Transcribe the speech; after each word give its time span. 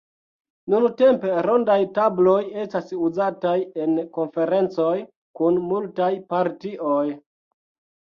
Nuntempe 0.73 1.33
rondaj 1.47 1.75
tabloj 1.99 2.39
estas 2.63 2.91
uzataj 3.09 3.53
en 3.85 3.95
konferencoj 4.19 4.91
kun 5.43 5.65
multaj 5.71 6.13
partioj. 6.37 7.09